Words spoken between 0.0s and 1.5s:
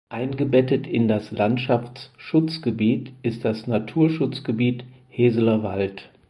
Eingebettet in das